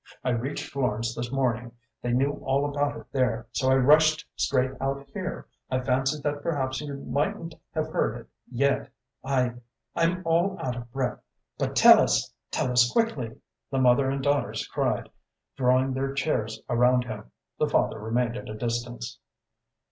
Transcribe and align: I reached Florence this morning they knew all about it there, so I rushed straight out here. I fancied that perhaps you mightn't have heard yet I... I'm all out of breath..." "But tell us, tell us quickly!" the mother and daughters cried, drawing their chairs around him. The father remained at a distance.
I 0.23 0.31
reached 0.31 0.71
Florence 0.71 1.13
this 1.13 1.31
morning 1.31 1.73
they 2.01 2.11
knew 2.11 2.31
all 2.43 2.67
about 2.67 2.97
it 2.97 3.05
there, 3.11 3.45
so 3.51 3.69
I 3.69 3.75
rushed 3.75 4.27
straight 4.35 4.71
out 4.81 5.05
here. 5.13 5.45
I 5.69 5.79
fancied 5.79 6.23
that 6.23 6.41
perhaps 6.41 6.81
you 6.81 6.95
mightn't 6.97 7.53
have 7.75 7.85
heard 7.89 8.27
yet 8.51 8.89
I... 9.23 9.53
I'm 9.95 10.23
all 10.25 10.57
out 10.59 10.75
of 10.75 10.91
breath..." 10.91 11.19
"But 11.59 11.75
tell 11.75 12.01
us, 12.01 12.33
tell 12.49 12.71
us 12.71 12.91
quickly!" 12.91 13.37
the 13.69 13.77
mother 13.77 14.09
and 14.09 14.23
daughters 14.23 14.67
cried, 14.67 15.07
drawing 15.55 15.93
their 15.93 16.13
chairs 16.15 16.59
around 16.67 17.03
him. 17.03 17.25
The 17.59 17.69
father 17.69 17.99
remained 17.99 18.37
at 18.37 18.49
a 18.49 18.55
distance. 18.55 19.19